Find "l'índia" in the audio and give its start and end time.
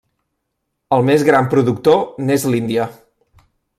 2.55-2.89